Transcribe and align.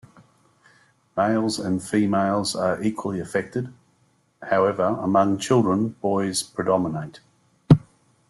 Males 1.15 1.59
and 1.59 1.79
females 1.79 2.55
are 2.55 2.81
equally 2.81 3.19
affected; 3.19 3.71
however, 4.41 4.97
among 4.99 5.37
children, 5.37 5.89
boys 6.01 6.41
predominate. 6.41 7.19